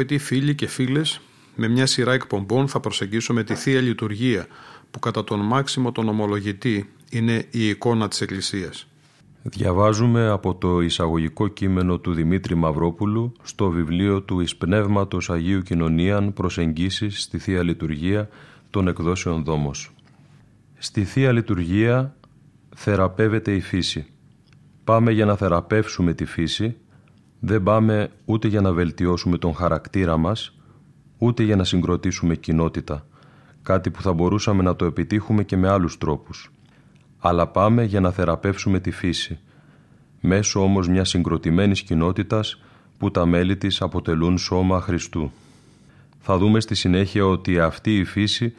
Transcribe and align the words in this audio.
Αγαπητοί 0.00 0.24
φίλοι 0.24 0.54
και 0.54 0.66
φίλες, 0.66 1.20
με 1.54 1.68
μια 1.68 1.86
σειρά 1.86 2.12
εκπομπών 2.12 2.68
θα 2.68 2.80
προσεγγίσουμε 2.80 3.44
τη 3.44 3.54
Θεία 3.54 3.80
Λειτουργία 3.80 4.46
που 4.90 4.98
κατά 4.98 5.24
τον 5.24 5.40
μάξιμο 5.40 5.92
τον 5.92 6.08
ομολογητή 6.08 6.90
είναι 7.10 7.46
η 7.50 7.68
εικόνα 7.68 8.08
της 8.08 8.20
Εκκλησίας. 8.20 8.88
Διαβάζουμε 9.42 10.28
από 10.28 10.54
το 10.54 10.80
εισαγωγικό 10.80 11.48
κείμενο 11.48 11.98
του 11.98 12.12
Δημήτρη 12.12 12.54
Μαυρόπουλου 12.54 13.32
στο 13.42 13.70
βιβλίο 13.70 14.22
του 14.22 14.40
«Εις 14.40 14.56
Πνεύματος 14.56 15.30
Αγίου 15.30 15.62
Κοινωνίαν 15.62 16.32
προσεγγίσεις 16.32 17.22
στη 17.22 17.38
Θεία 17.38 17.62
Λειτουργία 17.62 18.28
των 18.70 18.88
εκδόσεων 18.88 19.44
Δόμος». 19.44 19.94
Στη 20.78 21.04
Θεία 21.04 21.32
Λειτουργία 21.32 22.16
θεραπεύεται 22.76 23.54
η 23.54 23.60
φύση. 23.60 24.06
Πάμε 24.84 25.12
για 25.12 25.24
να 25.24 25.36
θεραπεύσουμε 25.36 26.14
τη 26.14 26.24
φύση, 26.24 26.76
δεν 27.40 27.62
πάμε 27.62 28.10
ούτε 28.24 28.48
για 28.48 28.60
να 28.60 28.72
βελτιώσουμε 28.72 29.38
τον 29.38 29.54
χαρακτήρα 29.54 30.16
μας, 30.16 30.56
ούτε 31.18 31.42
για 31.42 31.56
να 31.56 31.64
συγκροτήσουμε 31.64 32.34
κοινότητα, 32.34 33.06
κάτι 33.62 33.90
που 33.90 34.02
θα 34.02 34.12
μπορούσαμε 34.12 34.62
να 34.62 34.76
το 34.76 34.84
επιτύχουμε 34.84 35.44
και 35.44 35.56
με 35.56 35.68
άλλους 35.68 35.98
τρόπους. 35.98 36.50
Αλλά 37.18 37.46
πάμε 37.46 37.84
για 37.84 38.00
να 38.00 38.10
θεραπεύσουμε 38.10 38.80
τη 38.80 38.90
φύση, 38.90 39.38
μέσω 40.20 40.62
όμως 40.62 40.88
μιας 40.88 41.08
συγκροτημένης 41.08 41.82
κοινότητας 41.82 42.60
που 42.98 43.10
τα 43.10 43.26
μέλη 43.26 43.56
της 43.56 43.82
αποτελούν 43.82 44.38
σώμα 44.38 44.80
Χριστού. 44.80 45.30
Θα 46.18 46.38
δούμε 46.38 46.60
στη 46.60 46.74
συνέχεια 46.74 47.26
ότι 47.26 47.60
αυτή 47.60 47.96
η 47.96 48.04
φύση 48.04 48.54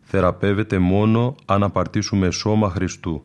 θεραπεύεται 0.00 0.78
μόνο 0.78 1.34
αν 1.44 1.62
απαρτήσουμε 1.62 2.30
σώμα 2.30 2.70
Χριστού, 2.70 3.24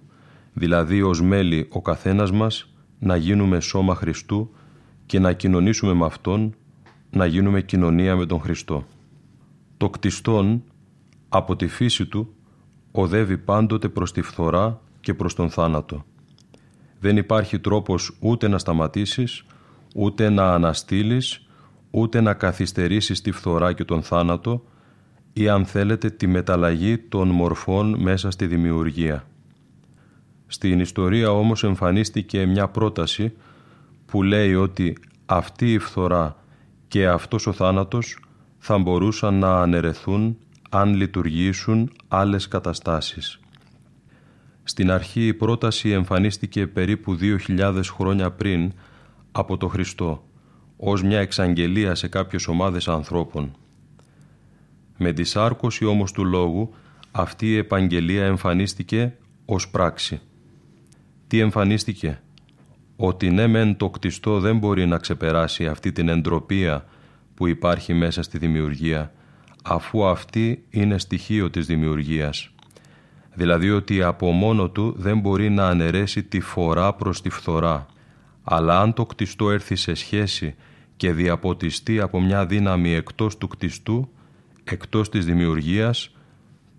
δηλαδή 0.54 1.02
ως 1.02 1.22
μέλη 1.22 1.68
ο 1.72 1.82
καθένας 1.82 2.32
μας 2.32 2.74
να 3.00 3.16
γίνουμε 3.16 3.60
σώμα 3.60 3.96
Χριστού 3.96 4.50
και 5.06 5.20
να 5.20 5.34
κοινωνήσουμε 5.34 5.94
με 5.94 6.06
Αυτόν, 6.06 6.56
να 7.10 7.26
γίνουμε 7.26 7.62
κοινωνία 7.62 8.16
με 8.16 8.26
τον 8.26 8.40
Χριστό. 8.40 8.86
Το 9.78 9.90
κτιστόν 9.90 10.64
από 11.30 11.56
τη 11.56 11.68
φύση 11.68 12.06
του 12.06 12.34
οδεύει 12.92 13.38
πάντοτε 13.38 13.90
προς 13.90 14.12
τη 14.12 14.22
φθορά 14.22 14.82
και 15.00 15.14
προς 15.14 15.36
τον 15.36 15.50
θάνατο. 15.50 16.06
Δεν 17.00 17.18
υπάρχει 17.18 17.60
τρόπος 17.60 18.18
ούτε 18.20 18.48
να 18.48 18.58
σταματήσεις, 18.58 19.46
ούτε 19.96 20.30
να 20.30 20.54
αναστείλεις, 20.54 21.48
ούτε 21.92 22.22
να 22.22 22.34
καθυστερήσεις 22.34 23.22
τη 23.22 23.32
φθορά 23.32 23.74
και 23.74 23.84
τον 23.84 24.04
θάνατο 24.04 24.64
ή 25.34 25.50
αν 25.50 25.66
θέλετε 25.66 26.10
τη 26.10 26.28
μεταλλαγή 26.28 26.98
των 26.98 27.28
μορφών 27.30 27.96
μέσα 28.02 28.32
στη 28.32 28.48
δημιουργία. 28.48 29.28
Στην 30.48 30.80
ιστορία 30.80 31.32
όμως 31.32 31.64
εμφανίστηκε 31.64 32.46
μια 32.46 32.68
πρόταση 32.68 33.34
που 34.14 34.24
λέει 34.24 34.54
ότι 34.56 34.98
αυτή 35.26 35.74
η 35.74 35.80
φθορά 35.80 36.36
και 36.88 37.08
αυτός 37.08 37.48
ο 37.48 37.52
θάνατος 37.52 38.20
θα 38.58 38.78
μπορούσαν 38.78 39.40
να 39.40 39.62
αναιρεθούν 39.62 40.38
αν 40.70 40.94
λειτουργήσουν 40.94 41.92
άλλες 42.08 42.48
καταστάσεις. 42.48 43.40
Στην 44.64 44.92
αρχή 44.92 45.28
η 45.28 45.34
πρόταση 45.34 45.90
εμφανίστηκε 45.90 46.68
περίπου 46.68 47.18
2.000 47.48 47.82
χρόνια 47.84 48.32
πριν 48.32 48.72
από 49.32 49.58
το 49.58 49.68
Χριστό, 49.68 50.24
ως 50.78 51.04
μια 51.04 51.20
εξαγγελία 51.20 51.96
σε 51.96 52.08
κάποιες 52.08 52.48
ομάδες 52.48 52.88
ανθρώπων. 52.88 53.56
Με 54.98 55.14
τη 55.14 55.24
σάρκωση 55.24 55.86
όμως 55.86 56.12
του 56.12 56.26
λόγου, 56.26 56.74
αυτή 57.12 57.48
η 57.48 57.58
επαγγελία 57.58 58.26
εμφανίστηκε 58.26 59.18
ως 59.46 59.70
πράξη. 59.70 60.22
Τι 61.28 61.40
εμφανίστηκε; 61.40 62.22
Ότι 63.06 63.32
ναι 63.32 63.48
μεν 63.48 63.78
το 63.78 63.90
κτιστό 63.90 64.40
δεν 64.40 64.58
μπορεί 64.58 64.86
να 64.86 64.98
ξεπεράσει 64.98 65.68
αυτή 65.68 65.92
την 65.92 66.10
εντροπία 66.10 66.86
που 67.36 67.48
υπάρχει 67.48 67.94
μέσα 67.94 68.24
στη 68.24 68.38
δημιουργία, 68.38 69.12
αφού 69.64 70.06
αυτή 70.06 70.64
είναι 70.70 70.98
στοιχείο 70.98 71.50
της 71.50 71.66
δημιουργίας. 71.66 72.50
Δηλαδή 73.34 73.72
ότι 73.72 74.04
από 74.04 74.32
μόνο 74.32 74.70
του 74.70 74.94
δεν 74.98 75.20
μπορεί 75.20 75.50
να 75.50 75.68
αναιρέσει 75.68 76.24
τη 76.24 76.40
φορά 76.40 76.94
προς 76.94 77.22
τη 77.22 77.30
φθορά. 77.30 77.86
Αλλά 78.44 78.80
αν 78.80 78.94
το 78.94 79.06
κτιστό 79.06 79.52
έρθει 79.52 79.76
σε 79.76 79.94
σχέση 79.94 80.56
και 80.98 81.14
διαποτιστεί 81.14 82.00
από 82.00 82.22
μια 82.22 82.46
δύναμη 82.46 82.94
εκτός 82.94 83.38
του 83.38 83.48
κτιστού, 83.48 84.10
εκτός 84.64 85.10
της 85.10 85.26
δημιουργίας, 85.26 86.16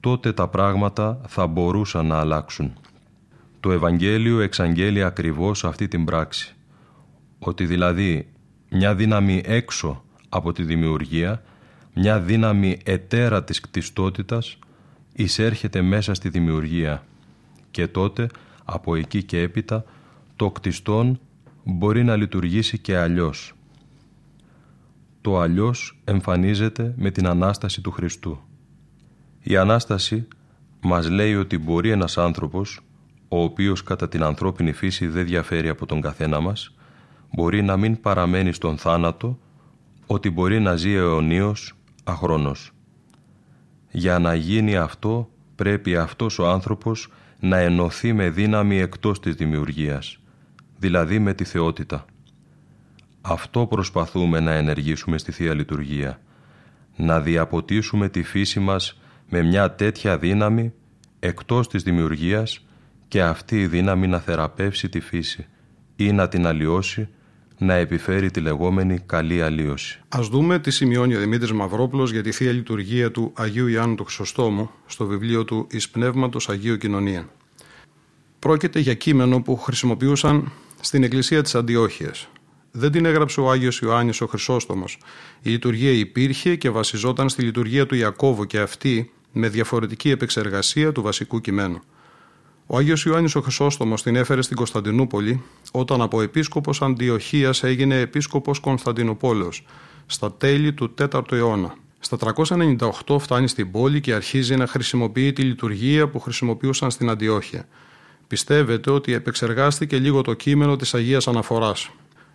τότε 0.00 0.32
τα 0.32 0.48
πράγματα 0.48 1.20
θα 1.26 1.46
μπορούσαν 1.46 2.06
να 2.06 2.18
αλλάξουν. 2.18 2.72
Το 3.64 3.72
Ευαγγέλιο 3.72 4.40
εξαγγέλει 4.40 5.02
ακριβώς 5.02 5.64
αυτή 5.64 5.88
την 5.88 6.04
πράξη. 6.04 6.54
Ότι 7.38 7.66
δηλαδή 7.66 8.28
μια 8.70 8.94
δύναμη 8.94 9.42
έξω 9.44 10.04
από 10.28 10.52
τη 10.52 10.62
δημιουργία 10.62 11.42
μια 11.94 12.20
δύναμη 12.20 12.78
ετέρα 12.84 13.44
της 13.44 13.60
κτιστότητας 13.60 14.58
εισέρχεται 15.12 15.82
μέσα 15.82 16.14
στη 16.14 16.28
δημιουργία 16.28 17.04
και 17.70 17.86
τότε 17.86 18.26
από 18.64 18.94
εκεί 18.94 19.22
και 19.22 19.40
έπειτα 19.40 19.84
το 20.36 20.50
κτιστόν 20.50 21.20
μπορεί 21.64 22.04
να 22.04 22.16
λειτουργήσει 22.16 22.78
και 22.78 22.96
αλλιώς. 22.96 23.52
Το 25.20 25.38
αλλιώς 25.38 25.98
εμφανίζεται 26.04 26.94
με 26.96 27.10
την 27.10 27.26
Ανάσταση 27.26 27.80
του 27.80 27.90
Χριστού. 27.90 28.40
Η 29.42 29.56
Ανάσταση 29.56 30.28
μας 30.80 31.10
λέει 31.10 31.34
ότι 31.34 31.58
μπορεί 31.58 31.90
ένας 31.90 32.18
άνθρωπος, 32.18 32.80
ο 33.28 33.42
οποίος 33.42 33.82
κατά 33.82 34.08
την 34.08 34.22
ανθρώπινη 34.22 34.72
φύση 34.72 35.06
δεν 35.06 35.24
διαφέρει 35.24 35.68
από 35.68 35.86
τον 35.86 36.00
καθένα 36.00 36.40
μας, 36.40 36.74
μπορεί 37.32 37.62
να 37.62 37.76
μην 37.76 38.00
παραμένει 38.00 38.52
στον 38.52 38.78
θάνατο, 38.78 39.38
ότι 40.06 40.30
μπορεί 40.30 40.60
να 40.60 40.76
ζει 40.76 40.92
αιωνίως 40.92 41.72
αχρόνος. 42.04 42.72
Για 43.90 44.18
να 44.18 44.34
γίνει 44.34 44.76
αυτό 44.76 45.28
πρέπει 45.54 45.96
αυτός 45.96 46.38
ο 46.38 46.48
άνθρωπος 46.48 47.12
να 47.40 47.56
ενωθεί 47.56 48.12
με 48.12 48.30
δύναμη 48.30 48.78
εκτός 48.78 49.20
της 49.20 49.34
δημιουργίας, 49.34 50.18
δηλαδή 50.78 51.18
με 51.18 51.34
τη 51.34 51.44
θεότητα. 51.44 52.04
Αυτό 53.20 53.66
προσπαθούμε 53.66 54.40
να 54.40 54.52
ενεργήσουμε 54.52 55.18
στη 55.18 55.32
Θεία 55.32 55.54
Λειτουργία, 55.54 56.20
να 56.96 57.20
διαποτίσουμε 57.20 58.08
τη 58.08 58.22
φύση 58.22 58.60
μας 58.60 59.00
με 59.28 59.42
μια 59.42 59.74
τέτοια 59.74 60.18
δύναμη 60.18 60.72
εκτός 61.18 61.68
της 61.68 61.82
δημιουργίας 61.82 62.66
και 63.14 63.22
αυτή 63.22 63.60
η 63.60 63.66
δύναμη 63.66 64.06
να 64.06 64.18
θεραπεύσει 64.18 64.88
τη 64.88 65.00
φύση 65.00 65.46
ή 65.96 66.12
να 66.12 66.28
την 66.28 66.46
αλλοιώσει 66.46 67.08
να 67.58 67.74
επιφέρει 67.74 68.30
τη 68.30 68.40
λεγόμενη 68.40 68.98
καλή 69.06 69.42
αλλίωση. 69.42 70.00
Α 70.08 70.20
δούμε 70.30 70.58
τι 70.58 70.70
σημειώνει 70.70 71.14
ο 71.14 71.18
Δημήτρης 71.18 71.52
Μαυρόπουλος 71.52 72.12
για 72.12 72.22
τη 72.22 72.32
θεία 72.32 72.52
λειτουργία 72.52 73.10
του 73.10 73.32
Αγίου 73.34 73.66
Ιάννου 73.66 73.94
του 73.94 74.04
Χρυσοστόμου 74.04 74.70
στο 74.86 75.06
βιβλίο 75.06 75.44
του 75.44 75.66
Εις 75.70 75.90
Πνεύματος 75.90 76.48
Αγίου 76.48 76.76
Κοινωνία. 76.76 77.28
Πρόκειται 78.38 78.78
για 78.78 78.94
κείμενο 78.94 79.42
που 79.42 79.56
χρησιμοποιούσαν 79.56 80.52
στην 80.80 81.02
εκκλησία 81.02 81.42
της 81.42 81.54
Αντιόχειας. 81.54 82.28
Δεν 82.70 82.92
την 82.92 83.04
έγραψε 83.04 83.40
ο 83.40 83.50
Άγιος 83.50 83.78
Ιωάννης 83.78 84.20
ο 84.20 84.26
Χρυσόστομος. 84.26 84.98
Η 85.42 85.50
λειτουργία 85.50 85.90
υπήρχε 85.90 86.56
και 86.56 86.70
βασιζόταν 86.70 87.28
στη 87.28 87.42
λειτουργία 87.42 87.86
του 87.86 87.94
Ιακώβου 87.94 88.46
και 88.46 88.58
αυτή 88.58 89.10
με 89.32 89.48
διαφορετική 89.48 90.10
επεξεργασία 90.10 90.92
του 90.92 91.02
βασικού 91.02 91.40
κειμένου. 91.40 91.82
Ο 92.66 92.76
Άγιος 92.76 93.04
Ιωάννης 93.04 93.34
ο 93.34 93.40
Χρυσόστομος 93.40 94.02
την 94.02 94.16
έφερε 94.16 94.42
στην 94.42 94.56
Κωνσταντινούπολη 94.56 95.42
όταν 95.72 96.00
από 96.00 96.20
επίσκοπος 96.20 96.82
Αντιοχίας 96.82 97.62
έγινε 97.62 97.98
επίσκοπος 97.98 98.58
Κωνσταντινούπολεως 98.58 99.64
στα 100.06 100.32
τέλη 100.32 100.72
του 100.72 100.94
4ου 101.00 101.32
αιώνα. 101.32 101.74
Στα 101.98 102.16
398 103.06 103.16
φτάνει 103.18 103.48
στην 103.48 103.70
πόλη 103.70 104.00
και 104.00 104.14
αρχίζει 104.14 104.56
να 104.56 104.66
χρησιμοποιεί 104.66 105.32
τη 105.32 105.42
λειτουργία 105.42 106.08
που 106.08 106.20
χρησιμοποιούσαν 106.20 106.90
στην 106.90 107.10
Αντιόχεια. 107.10 107.68
Πιστεύετε 108.26 108.90
ότι 108.90 109.12
επεξεργάστηκε 109.12 109.98
λίγο 109.98 110.22
το 110.22 110.34
κείμενο 110.34 110.76
της 110.76 110.94
Αγίας 110.94 111.28
Αναφοράς. 111.28 111.90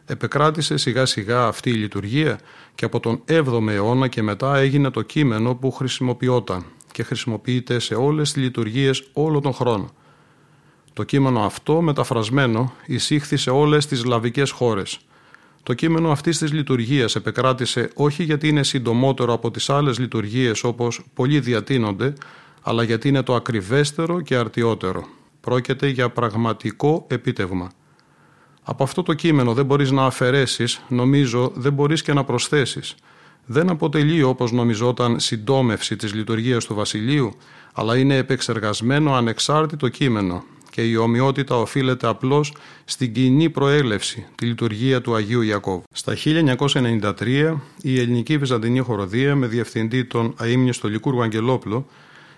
Επεκράτησε 0.06 0.78
σιγά 0.78 1.06
σιγά 1.06 1.46
αυτή 1.46 1.70
η 1.70 1.74
λειτουργία 1.74 2.40
και 2.76 2.86
από 2.86 3.00
τον 3.00 3.24
7ο 3.28 3.68
αιώνα 3.68 4.08
και 4.08 4.22
μετά 4.22 4.58
έγινε 4.58 4.90
το 4.90 5.02
κείμενο 5.02 5.56
που 5.56 5.72
χρησιμοποιόταν 5.72 6.66
και 6.92 7.04
χρησιμοποιείται 7.04 7.80
σε 7.80 7.96
όλες 7.96 8.32
τις 8.32 8.44
λειτουργίες 8.44 9.10
όλο 9.14 9.40
τον 9.40 9.54
χρόνο. 9.54 9.90
Το 11.00 11.06
κείμενο 11.06 11.40
αυτό 11.40 11.82
μεταφρασμένο 11.82 12.74
εισήχθη 12.86 13.38
σε 13.38 13.50
όλες 13.50 13.86
τις 13.86 14.06
λαβικές 14.06 14.52
χώρες. 14.52 15.00
Το 15.64 15.74
κείμενο 15.74 16.12
αυτής 16.12 16.38
της 16.38 16.52
λειτουργίας 16.52 17.16
επεκράτησε 17.16 17.90
όχι 17.94 18.24
γιατί 18.24 18.48
είναι 18.48 18.64
συντομότερο 18.64 19.34
από 19.34 19.52
τις 19.52 19.70
άλλες 19.70 20.00
λειτουργίες 20.00 20.64
όπως 20.64 21.02
πολλοί 21.14 21.40
διατείνονται, 21.40 22.14
αλλά 22.62 22.84
γιατί 22.84 23.08
είναι 23.08 23.22
το 23.22 23.36
ακριβέστερο 23.36 24.22
και 24.22 24.36
αρτιότερο. 24.36 25.08
Πρόκειται 25.42 25.88
για 25.88 26.10
πραγματικό 26.10 27.06
επίτευγμα. 27.10 27.72
Από 28.64 28.84
αυτό 28.84 29.04
το 29.04 29.14
κείμενο 29.14 29.54
δεν 29.54 29.66
μπορείς 29.66 29.92
να 29.92 30.06
αφαιρέσεις, 30.06 30.82
νομίζω 30.88 31.52
δεν 31.56 31.74
μπορείς 31.74 32.02
και 32.02 32.14
να 32.14 32.24
προσθέσεις. 32.24 32.96
Δεν 33.46 33.70
αποτελεί 33.70 34.24
όπως 34.24 34.52
νομιζόταν 34.52 35.20
συντόμευση 35.20 35.96
της 35.96 36.14
λειτουργίας 36.14 36.66
του 36.66 36.76
Βασιλείου, 36.76 37.32
αλλά 37.74 37.98
είναι 37.98 38.16
επεξεργασμένο 38.16 39.14
ανεξάρτητο 39.14 39.90
κείμενο 39.90 40.44
και 40.80 40.86
η 40.86 40.96
ομοιότητα 40.96 41.56
οφείλεται 41.56 42.08
απλώς 42.08 42.54
στην 42.86 43.14
κοινή 43.14 43.50
προέλευση, 43.50 44.26
τη 44.36 44.46
λειτουργία 44.46 45.02
του 45.02 45.16
Αγίου 45.16 45.42
Ιακώβ. 45.42 45.82
Στα 45.92 46.16
1993 46.26 47.56
η 47.82 48.00
ελληνική 48.00 48.38
βυζαντινή 48.38 48.80
χοροδία 48.80 49.36
με 49.36 49.48
διευθυντή 49.48 50.06
τον 50.06 50.34
αείμνηστο 50.38 50.88
Λικούργο 50.88 51.22
Αγγελόπλο 51.22 51.88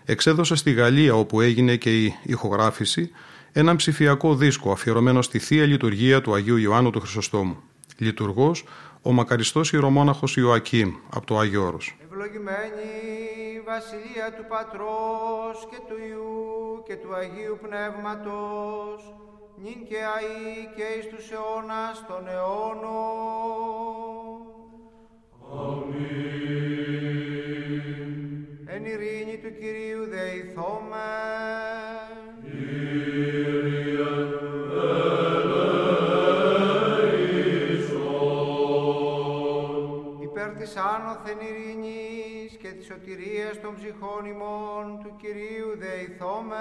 εξέδωσε 0.06 0.56
στη 0.56 0.72
Γαλλία 0.72 1.16
όπου 1.16 1.42
έγινε 1.42 1.76
και 1.76 2.04
η 2.04 2.16
ηχογράφηση 2.24 3.10
έναν 3.52 3.76
ψηφιακό 3.76 4.36
δίσκο 4.36 4.72
αφιερωμένο 4.72 5.22
στη 5.22 5.40
Θεία 5.40 5.66
Λειτουργία 5.66 6.22
του 6.22 6.34
Αγίου 6.34 6.58
Ιωάννου 6.58 6.90
του 6.90 7.00
Χρυσοστόμου. 7.00 7.58
Λειτουργός 7.98 8.64
ο 9.02 9.12
μακαριστός 9.12 9.74
ιερομόναχος 9.74 10.38
Ιωακήμ 10.38 10.94
από 11.10 11.26
το 11.26 11.38
Άγιο 11.38 11.66
Όρος. 11.66 11.96
Ευλογημένη 12.14 13.62
Βασιλεία 13.66 14.34
του 14.34 14.46
Πατρός 14.48 15.68
και 15.70 15.78
του 15.88 15.98
Ιού 16.10 16.84
και 16.86 16.96
του 16.96 17.14
Αγίου 17.16 17.58
Πνεύματος, 17.62 19.16
νυν 19.56 19.86
και 19.86 19.96
αΐ 19.96 20.74
και 20.76 20.84
εις 20.98 21.08
τους 21.08 21.32
αιώνας 21.32 22.06
των 22.08 22.28
αιώνων. 22.28 22.82
Αμήν. 25.52 26.12
Εν 28.66 28.86
ειρήνη 28.86 29.38
του 29.38 29.54
Κυρίου 29.60 30.06
δεηθόμεν. 30.06 30.92
Της 40.62 40.76
άνωθεν 40.76 41.38
ειρήνης 41.40 42.58
και 42.62 42.72
της 42.72 42.86
σωτηρίας 42.86 43.62
των 43.62 43.76
ψυχών 43.76 44.26
ημών 44.26 45.00
του 45.04 45.16
Κυρίου 45.22 45.78
δεηθόμεν. 45.78 46.52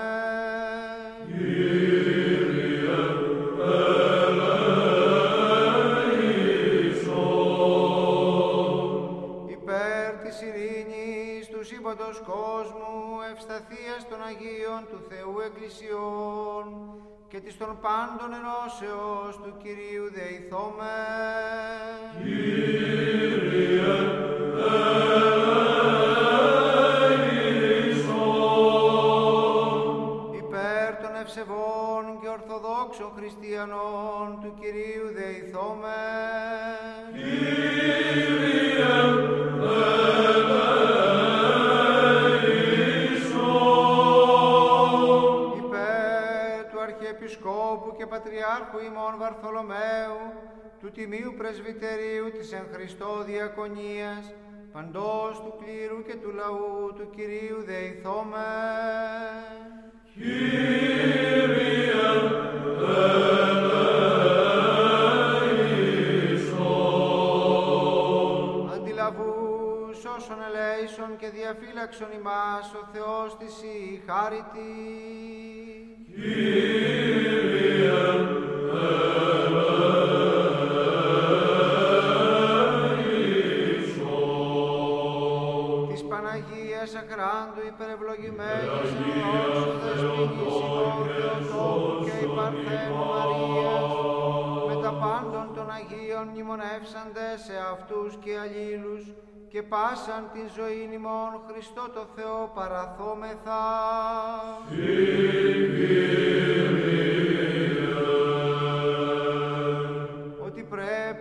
Υπέρ 9.56 10.12
της 10.22 10.40
ειρήνης 10.40 11.48
του 11.48 11.64
σύμπαντος 11.64 12.22
κόσμου, 12.24 13.20
ευσταθίας 13.32 14.08
των 14.08 14.18
Αγίων 14.22 14.86
του 14.90 15.00
Θεού 15.08 15.40
Εκκλησιών 15.46 16.64
και 17.30 17.40
της 17.40 17.56
των 17.56 17.78
πάντων 17.80 18.30
ενώσεως 18.40 19.36
του 19.42 19.52
Κυρίου 19.62 20.10
δεηθόμεν. 20.12 20.80
Υπέρ 30.42 30.96
των 31.02 31.14
ευσεβών 31.22 32.02
και 32.20 32.28
ορθοδόξων 32.28 33.10
χριστιανών 33.16 33.49
Πατριάρχου 49.10 49.16
ημών 49.16 49.18
Βαρθολομαίου, 49.18 50.18
του 50.80 50.90
Τιμίου 50.90 51.34
Πρεσβυτερίου 51.36 52.30
της 52.38 52.52
εν 52.52 52.66
Χριστώ 52.72 53.24
Διακονίας, 53.24 54.34
παντός 54.72 55.40
του 55.44 55.54
κλήρου 55.60 56.02
και 56.02 56.14
του 56.14 56.30
λαού 56.30 56.92
του 56.94 57.10
Κυρίου 57.10 57.62
δεηθόμεν. 57.64 58.38
Αντιλαβούς 68.74 70.04
όσων 70.16 70.38
ελέησον 70.48 71.16
και 71.16 71.28
διαφύλαξον 71.28 72.12
ημάς 72.18 72.74
ο 72.74 72.88
Θεός 72.92 73.36
της 73.36 73.62
η 73.62 74.02
χάριτη. 74.06 74.70
Της 76.14 77.19
και 92.04 92.24
η 92.24 92.28
Παρθένου 92.36 93.04
Μαρίας 93.12 93.90
με 94.68 94.82
τα 94.82 94.92
πάντων 94.92 95.54
των 95.54 95.70
Αγίων 95.70 96.26
μνημονεύσαντε 96.32 97.26
σε 97.46 97.52
αυτούς 97.72 98.16
και 98.24 98.38
αλλήλους 98.38 99.02
και 99.48 99.62
πάσαν 99.62 100.30
την 100.32 100.46
ζωή 100.56 100.88
ημών 100.92 101.30
Χριστό 101.46 101.90
το 101.94 102.06
Θεό 102.14 102.50
παραθόμεθα. 102.54 103.62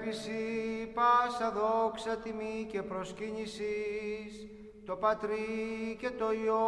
Πρέπει 0.09 0.23
σοι 0.23 0.91
πάσα 0.97 1.51
δόξα 1.57 2.17
τιμή 2.23 2.67
και 2.71 2.81
προσκύνησης 2.81 4.31
το 4.85 4.95
Πατρί 4.95 5.47
και 5.99 6.09
το 6.19 6.25
Υιό 6.43 6.67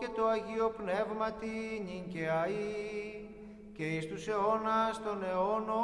και 0.00 0.08
το 0.16 0.22
Αγίο 0.34 0.68
Πνεύματι 0.80 1.54
νυν 1.86 2.04
και 2.12 2.24
αΐ 2.40 3.28
και 3.76 3.84
εις 3.84 4.06
τους 4.08 4.26
αιώνας 4.26 5.02
των 5.04 5.18
αιώνων. 5.28 5.80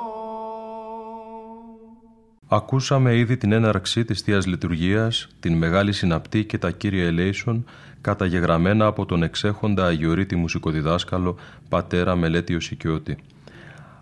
Ακούσαμε 2.49 3.17
ήδη 3.17 3.37
την 3.37 3.53
έναρξη 3.53 4.05
της 4.05 4.21
Θείας 4.21 4.47
Λειτουργίας, 4.47 5.29
την 5.41 5.57
Μεγάλη 5.57 5.93
Συναπτή 5.93 6.45
και 6.45 6.59
τα 6.59 6.71
Κύρια 6.71 7.07
Ελέησον, 7.07 7.65
καταγεγραμμένα 8.01 8.87
από 8.87 9.07
τον 9.07 9.23
εξέχοντα 9.23 9.87
Αγιορείτη 9.87 10.37
Μουσικοδιδάσκαλο 10.37 11.37
Πατέρα 11.69 12.17
Μελέτιος 12.17 12.65
Σικιώτη. 12.65 13.17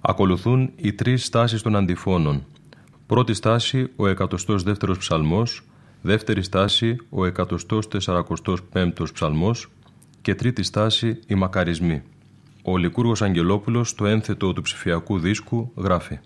Ακολουθούν 0.01 0.73
οι 0.77 0.93
τρεις 0.93 1.25
στάσεις 1.25 1.63
των 1.63 1.77
αντιφώνων. 1.77 2.47
Πρώτη 3.07 3.35
στάση 3.35 3.91
ο 3.97 4.05
102ος 4.05 4.99
ψαλμός, 4.99 5.63
δεύτερη 6.03 6.43
στάση 6.43 6.97
ο 7.11 7.25
145ος 7.25 9.13
ψαλμός. 9.13 9.69
Και 10.23 10.35
τρίτη 10.35 10.63
στάση 10.63 11.19
οι 11.27 11.35
μακαρισμοί. 11.35 12.03
Ο 12.63 12.77
Λικούργος 12.77 13.23
Αγγελόπουλος 13.23 13.89
στο 13.89 14.07
ένθετο 14.07 14.53
του 14.53 14.63
ψηφιακού 14.63 15.19
δίσκου 15.19 15.73
γράφει. 15.77 16.19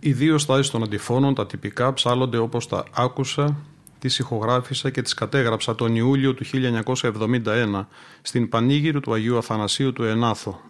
Οι 0.00 0.12
δύο 0.12 0.38
στάσεις 0.38 0.70
των 0.70 0.82
αντιφώνων, 0.82 1.34
τα 1.34 1.46
τυπικά, 1.46 1.92
ψάλλονται 1.92 2.36
όπως 2.36 2.68
τα 2.68 2.84
άκουσα, 2.94 3.56
τις 3.98 4.18
ηχογράφησα 4.18 4.90
και 4.90 5.02
τις 5.02 5.14
κατέγραψα 5.14 5.74
τον 5.74 5.96
Ιούλιο 5.96 6.34
του 6.34 6.44
1971 6.44 7.86
στην 8.22 8.48
Πανήγυρη 8.48 9.00
του 9.00 9.12
Αγίου 9.12 9.38
Αθανασίου 9.38 9.92
του 9.92 10.02
Ενάθο, 10.02 10.60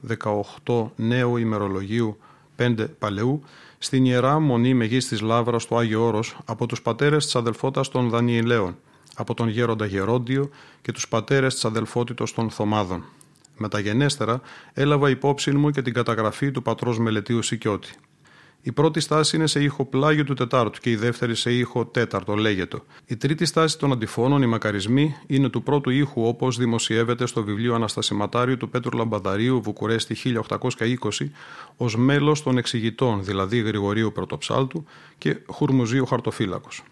18 0.64 0.90
νέου 0.96 1.36
ημερολογίου 1.36 2.18
5 2.56 2.86
Παλαιού, 2.98 3.42
στην 3.84 4.04
Ιερά 4.04 4.38
Μονή 4.40 4.74
Μεγής 4.74 5.08
της 5.08 5.20
Λάβρας 5.20 5.66
του 5.66 5.78
Άγιο 5.78 6.04
Όρος 6.04 6.36
από 6.44 6.66
τους 6.66 6.82
πατέρες 6.82 7.24
της 7.24 7.36
αδελφότητας 7.36 7.88
των 7.88 8.08
Δανιηλαίων, 8.08 8.76
από 9.16 9.34
τον 9.34 9.48
Γέροντα 9.48 9.86
Γερόντιο 9.86 10.50
και 10.82 10.92
τους 10.92 11.08
πατέρες 11.08 11.54
της 11.54 11.64
αδελφότητος 11.64 12.34
των 12.34 12.50
Θωμάδων. 12.50 13.04
Μεταγενέστερα 13.56 14.40
έλαβα 14.72 15.10
υπόψη 15.10 15.50
μου 15.50 15.70
και 15.70 15.82
την 15.82 15.92
καταγραφή 15.92 16.50
του 16.50 16.62
πατρός 16.62 16.98
Μελετίου 16.98 17.42
Σικιώτη. 17.42 17.94
Η 18.66 18.72
πρώτη 18.72 19.00
στάση 19.00 19.36
είναι 19.36 19.46
σε 19.46 19.62
ήχο 19.62 19.84
πλάγιο 19.84 20.24
του 20.24 20.34
Τετάρτου 20.34 20.80
και 20.80 20.90
η 20.90 20.96
δεύτερη 20.96 21.34
σε 21.34 21.52
ήχο 21.52 21.86
τέταρτο, 21.86 22.34
λέγεται. 22.34 22.78
Η 23.06 23.16
τρίτη 23.16 23.44
στάση 23.44 23.78
των 23.78 23.92
αντιφώνων, 23.92 24.42
οι 24.42 24.46
μακαρισμοί, 24.46 25.14
είναι 25.26 25.48
του 25.48 25.62
πρώτου 25.62 25.90
ήχου 25.90 26.22
όπως 26.26 26.56
δημοσιεύεται 26.56 27.26
στο 27.26 27.44
βιβλίο 27.44 27.74
Αναστασιματάριου 27.74 28.56
του 28.56 28.68
Πέτρου 28.68 28.96
Λαμπαδαρίου, 28.96 29.62
Βουκουρέστη 29.62 30.14
1820, 30.14 31.30
ως 31.76 31.96
μέλος 31.96 32.42
των 32.42 32.58
εξηγητών, 32.58 33.24
δηλαδή 33.24 33.58
Γρηγορίου 33.60 34.12
Πρωτοψάλτου 34.12 34.84
και 35.18 35.36
Χουρμουζίου 35.46 36.06
Χαρτοφύλακος. 36.06 36.82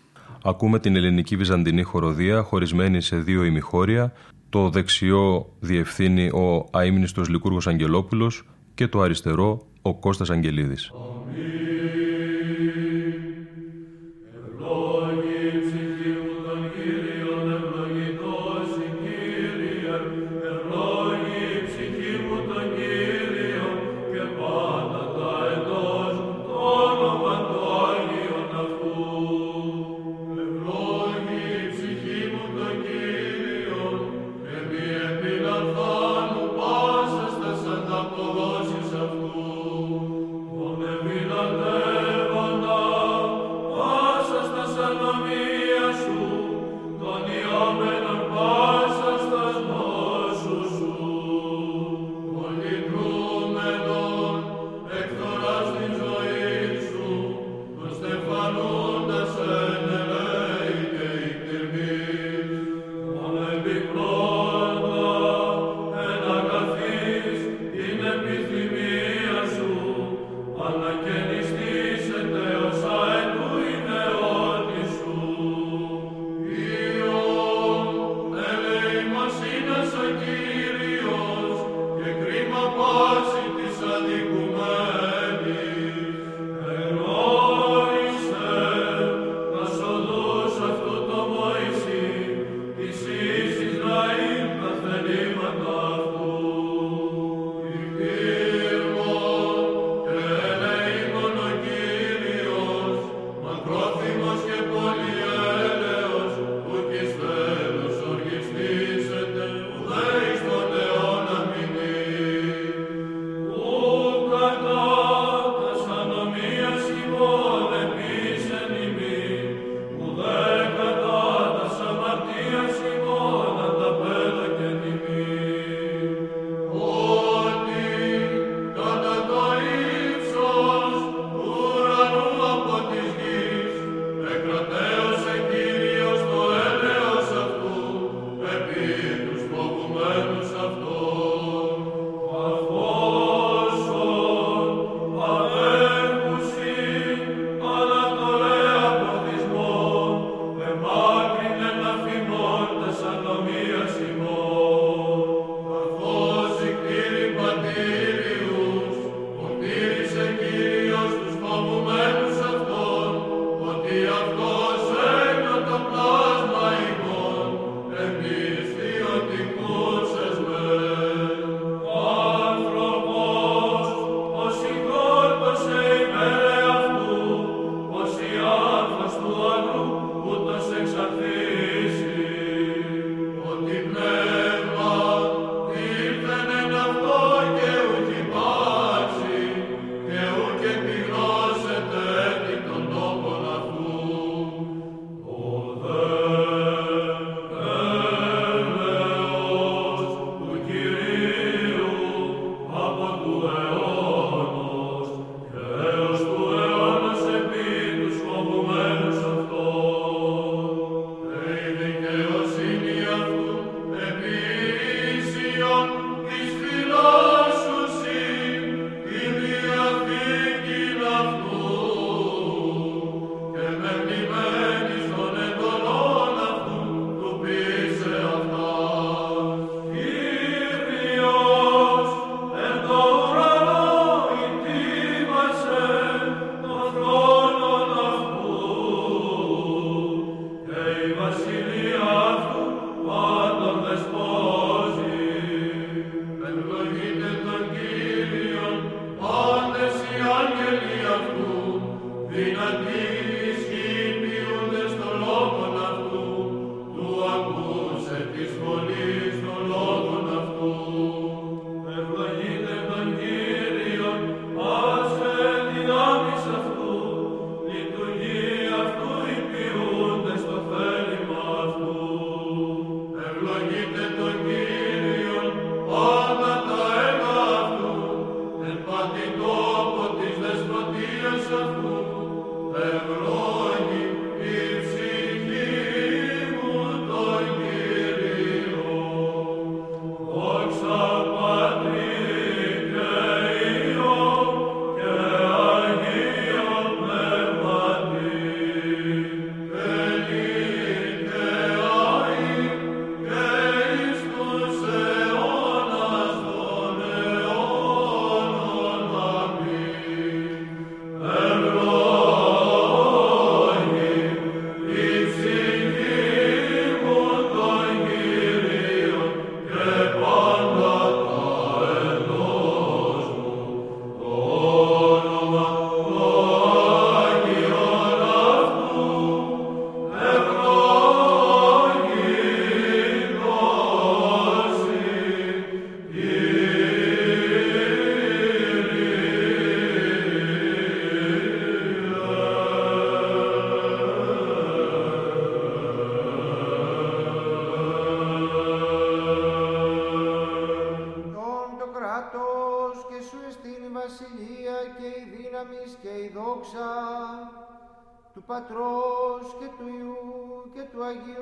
Ακούμε 0.44 0.78
την 0.78 0.96
ελληνική 0.96 1.36
βυζαντινή 1.36 1.82
χοροδία 1.82 2.42
χωρισμένη 2.42 3.00
σε 3.00 3.16
δύο 3.16 3.44
ημιχώρια. 3.44 4.12
Το 4.48 4.70
δεξιό 4.70 5.46
διευθύνει 5.60 6.28
ο 6.28 6.68
αείμνηστος 6.72 7.28
Λικούργος 7.28 7.66
Αγγελόπουλος 7.66 8.44
και 8.74 8.88
το 8.88 9.00
αριστερό 9.00 9.66
ο 9.82 9.94
Κώστας 9.94 10.30
Αγγελίδης. 10.30 10.90
Amen. 11.34 12.01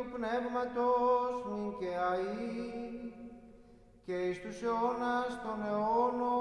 Αγίου 0.00 0.12
Πνεύματος 0.12 1.44
μην 1.50 1.78
και 1.78 1.86
αΐ 2.10 3.12
και 4.04 4.12
εις 4.12 4.40
τους 4.40 4.62
αιώνας 4.62 5.42
των 5.42 5.66
αιώνων. 5.66 6.40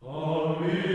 Αμήν. 0.00 0.89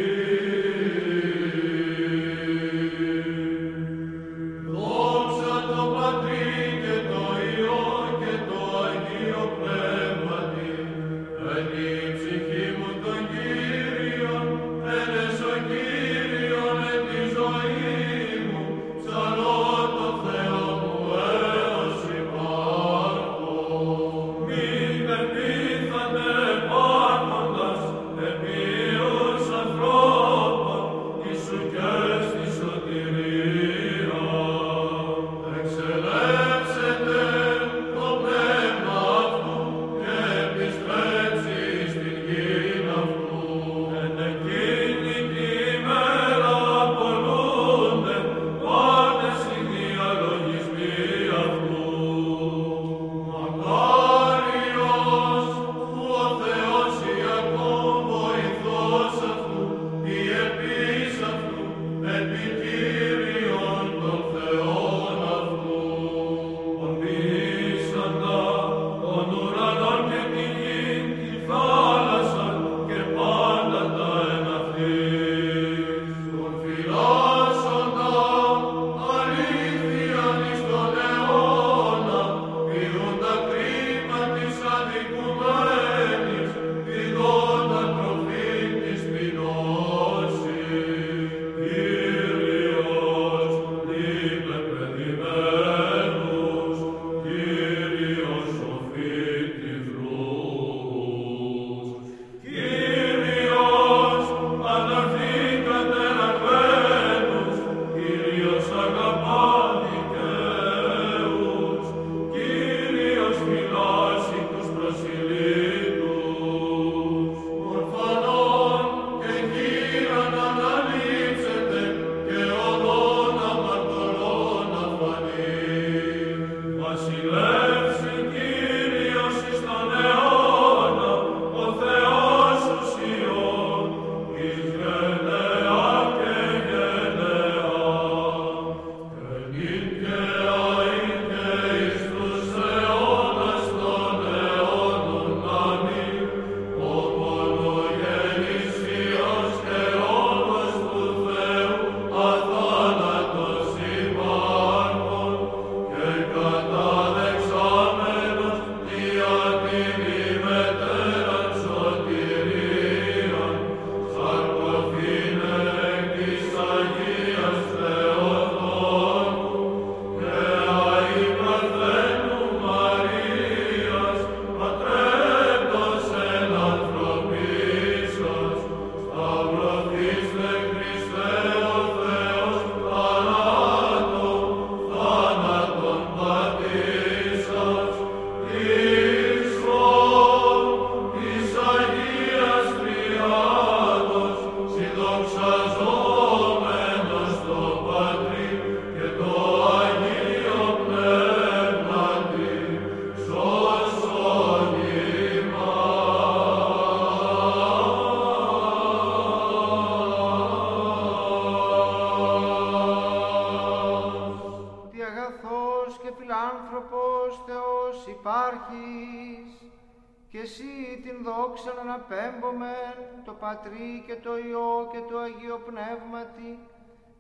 Πατρί 223.39 224.03
και 224.07 224.15
το 224.15 224.37
Υιό 224.37 224.89
και 224.91 224.99
το 225.09 225.17
Αγίο 225.17 225.59
Πνεύματι, 225.65 226.59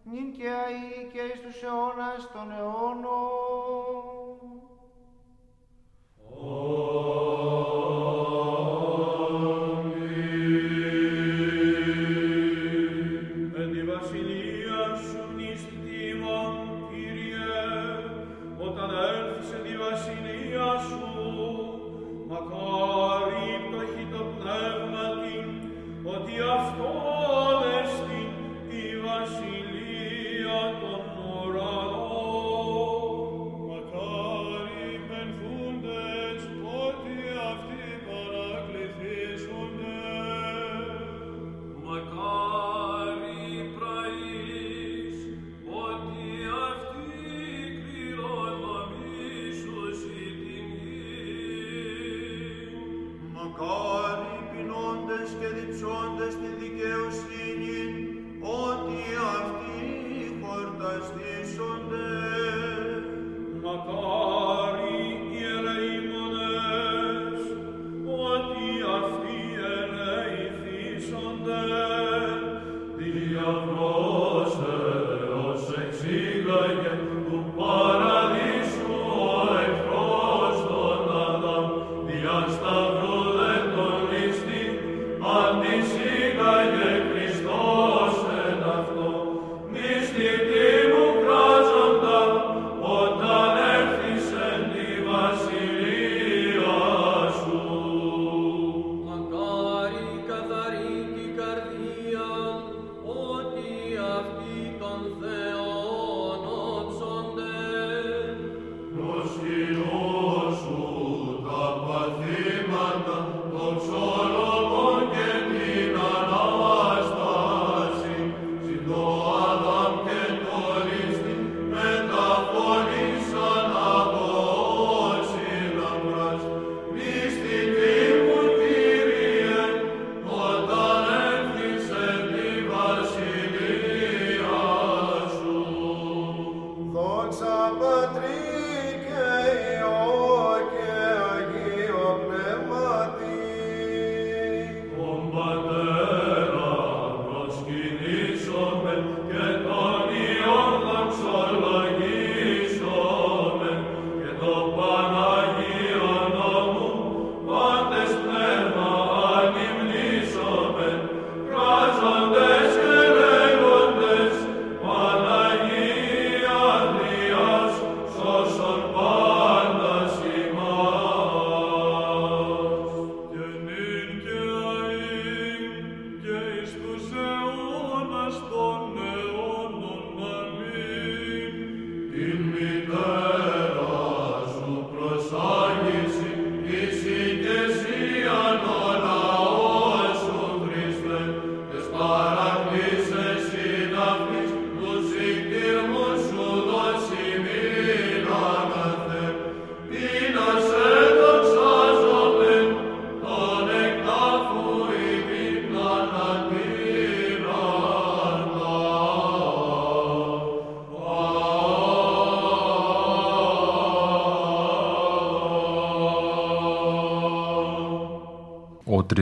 νυν 0.03 0.31
και 0.31 0.47
αεί 0.49 1.11
και 1.13 1.21
εις 1.21 1.41
τους 1.41 1.63
αιώνας 1.63 2.31
των 2.33 2.51
αιώνων. 2.51 3.75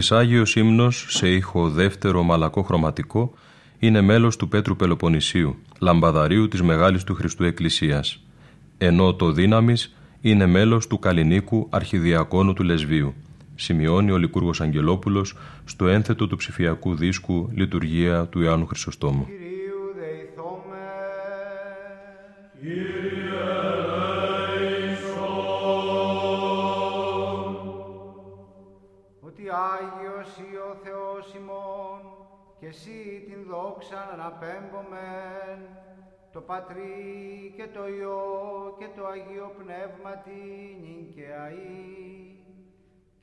Ο 0.03 0.05
τρισάγιος 0.05 0.55
ύμνος 0.55 1.05
σε 1.09 1.29
ήχο 1.29 1.69
δεύτερο 1.69 2.23
μαλακό 2.23 2.61
χρωματικό 2.61 3.33
είναι 3.79 4.01
μέλος 4.01 4.35
του 4.35 4.47
Πέτρου 4.47 4.75
Πελοποννησίου, 4.75 5.55
λαμπαδαρίου 5.79 6.47
της 6.47 6.61
Μεγάλης 6.61 7.03
του 7.03 7.13
Χριστού 7.13 7.43
Εκκλησίας, 7.43 8.23
ενώ 8.77 9.13
το 9.13 9.31
δύναμης 9.31 9.95
είναι 10.21 10.45
μέλος 10.45 10.87
του 10.87 10.99
Καλλινίκου 10.99 11.67
Αρχιδιακόνου 11.69 12.53
του 12.53 12.63
Λεσβίου, 12.63 13.13
σημειώνει 13.55 14.11
ο 14.11 14.17
Λικούργος 14.17 14.61
Αγγελόπουλος 14.61 15.37
στο 15.65 15.87
ένθετο 15.87 16.27
του 16.27 16.35
ψηφιακού 16.35 16.95
δίσκου 16.95 17.49
«Λειτουργία 17.53 18.25
του 18.25 18.41
Ιωάννου 18.41 18.65
Χρυσοστόμου». 18.65 19.27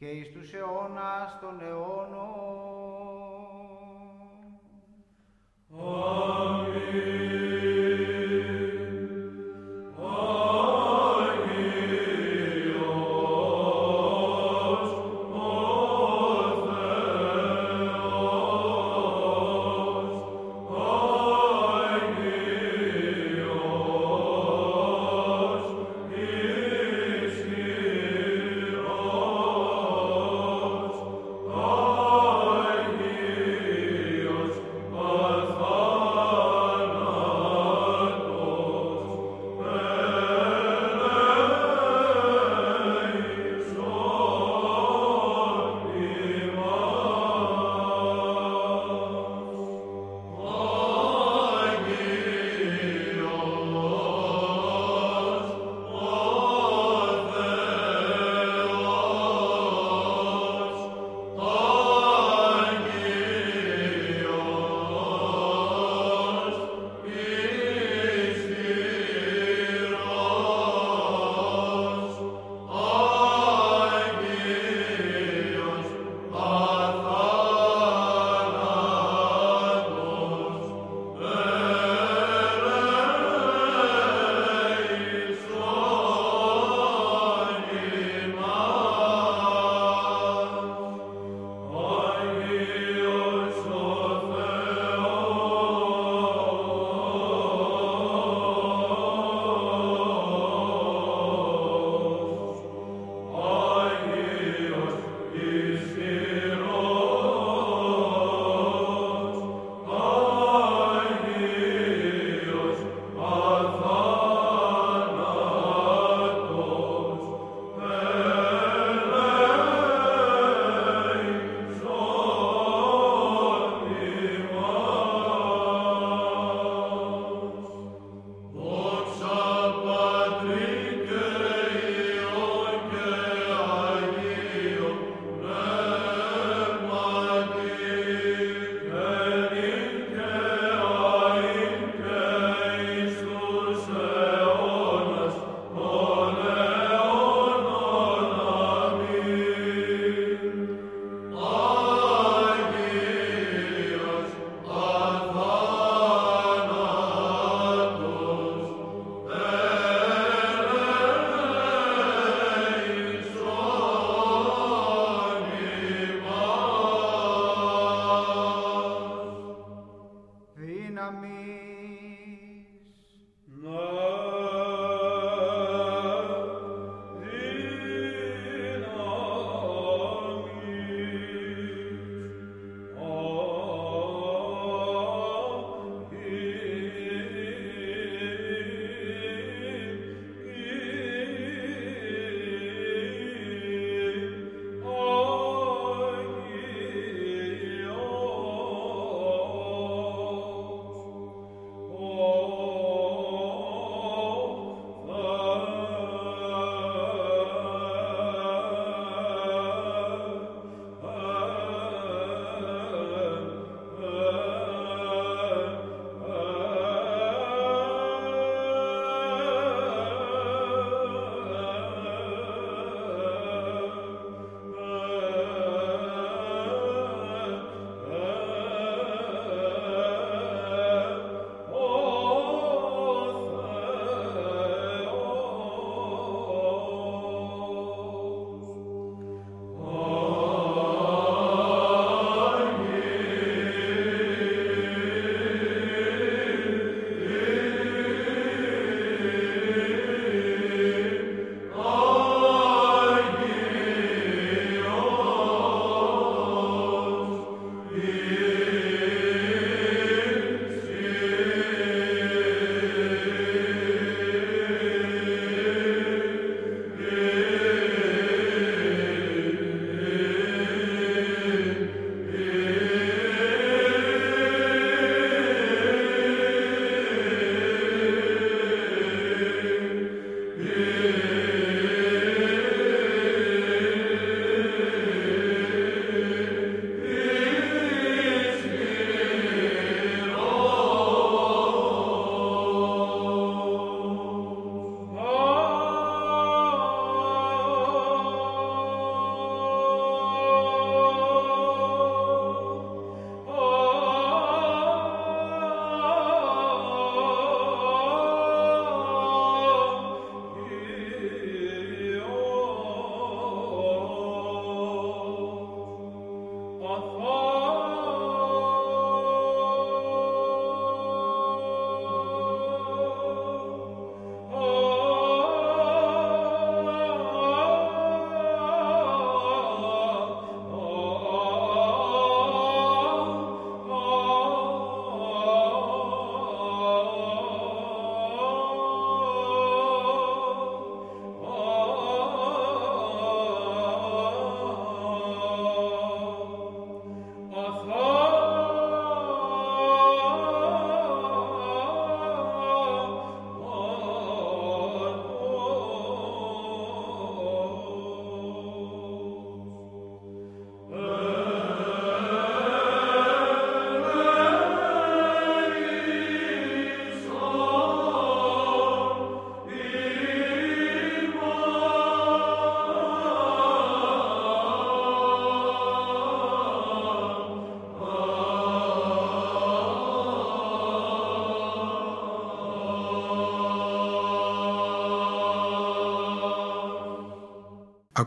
Και 0.00 0.06
εις 0.06 0.32
τους 0.32 0.52
αιώνας 0.52 1.38
των 1.40 1.60
αιώνων. 1.60 2.10
Αμήν. 5.70 7.39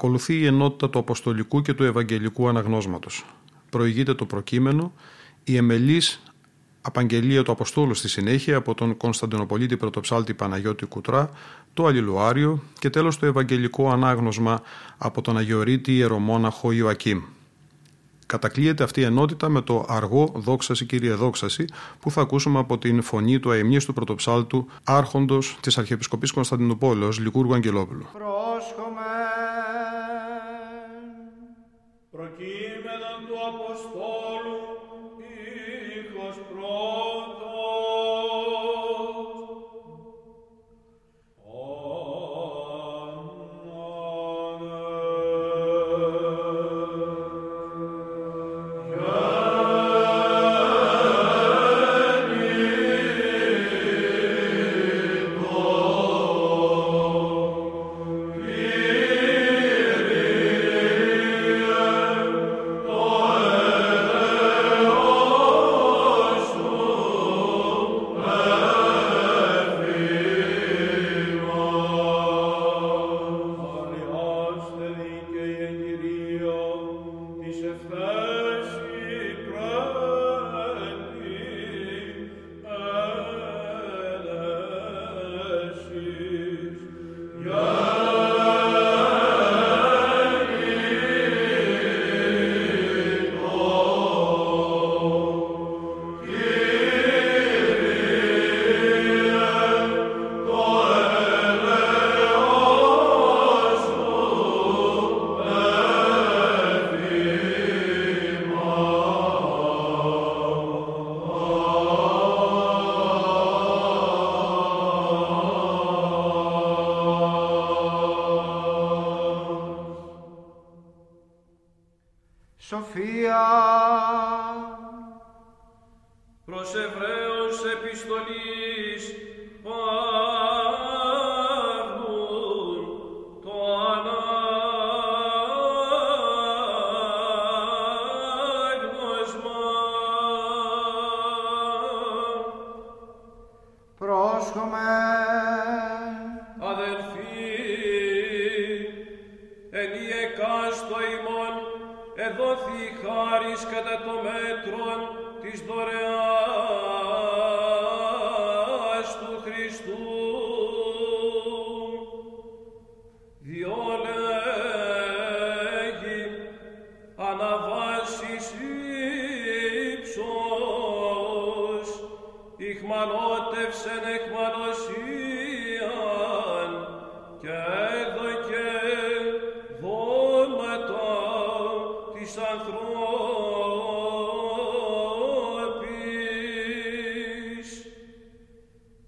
Ακολουθεί 0.04 0.40
η 0.40 0.46
ενότητα 0.46 0.90
του 0.90 1.00
Αποστολικού 1.00 1.62
και 1.62 1.74
του 1.74 1.84
Ευαγγελικού 1.84 2.48
Αναγνώσματος. 2.48 3.26
Προηγείται 3.70 4.14
το 4.14 4.26
προκείμενο, 4.26 4.94
η 5.44 5.56
εμελής 5.56 6.24
απαγγελία 6.82 7.44
του 7.44 7.52
Αποστόλου 7.52 7.94
στη 7.94 8.10
συνέχεια 8.10 8.58
από 8.58 8.74
τον 8.76 8.98
Κωνσταντινοπολίτη 8.98 9.78
Πρωτοψάλτη 9.78 10.34
Παναγιώτη 10.34 10.86
Κουτρά, 10.86 11.30
το 11.74 11.86
Αλληλουάριο 11.86 12.64
και 12.80 12.90
τέλος 12.90 13.20
το 13.20 13.26
Ευαγγελικό 13.26 13.90
Ανάγνωσμα 13.90 14.62
από 14.98 15.22
τον 15.22 15.38
Αγιορείτη 15.38 15.96
Ιερομόναχο 15.96 16.72
Ιωακήμ. 16.72 17.22
Κατακλείεται 18.26 18.84
αυτή 18.84 19.00
η 19.00 19.04
ενότητα 19.04 19.50
με 19.50 19.62
το 19.62 19.86
αργό 19.88 20.32
«Δόξαση 20.36 20.86
Κύριε 20.86 21.14
Δόξαση» 21.14 21.66
που 22.00 22.12
θα 22.12 22.22
ακούσουμε 22.22 22.60
από 22.60 22.78
την 22.78 23.02
φωνή 23.02 23.40
του 23.40 23.52
αεμνής 23.52 23.86
του 23.86 23.94
πρωτοψάλτου 23.94 24.68
άρχοντος 24.84 25.58
της 25.62 25.78
Αρχιεπισκοπής 25.78 26.32
Κωνσταντινούπολεως 26.32 27.20
Λικούργου 27.20 27.54
Αγγελόπουλου. 27.54 28.06
Πρόσχομαι. 28.14 29.13
Του 33.92 34.13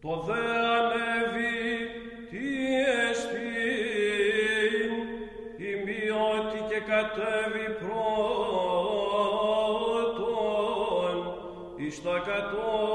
Το 0.06 0.16
δε 0.26 0.34
ανέβη 0.78 1.90
τι 2.30 2.48
εστίν, 3.10 4.92
ημιότι 5.58 6.60
και 6.70 6.80
κατέβη 6.80 7.68
πρώτον 7.80 7.96
εις 11.76 12.02
τα 12.04 12.18
κατώτερα 12.26 12.95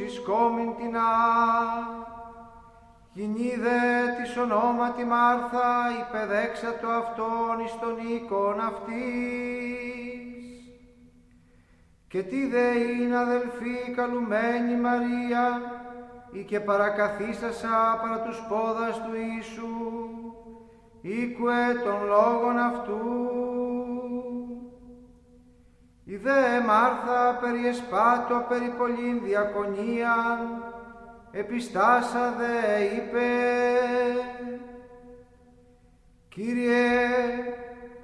εις 0.00 0.16
οικοδομήν 0.16 0.74
του 0.76 0.90
σώματος 4.34 5.00
το 6.80 6.88
αυτόν 6.88 7.64
εις 7.64 7.78
τον 7.80 7.96
οίκον 7.98 8.60
αυτής. 8.60 9.94
Και 12.08 12.22
τι 12.22 12.46
δε 12.46 12.78
είναι 12.78 13.16
αδελφή 13.16 13.92
καλουμένη 13.96 14.76
Μαρία, 14.76 15.60
ή 16.32 16.42
και 16.42 16.60
παρακαθίσασα 16.60 17.98
παρά 18.02 18.20
τους 18.20 18.42
πόδας 18.48 18.96
του 18.96 19.14
Ιησού, 19.14 20.08
οίκουε 21.00 21.74
των 21.84 22.06
λόγων 22.06 22.58
αυτού. 22.58 23.63
Η 26.04 26.16
δε 26.16 26.60
Μάρθα 26.66 27.38
περιεσπάτω 27.40 28.46
περί 28.48 28.74
πολλήν 28.78 29.20
διακονίαν, 29.24 30.64
επιστάσα 31.30 32.34
δε 32.38 32.84
είπε, 32.84 33.28
Κύριε, 36.28 37.06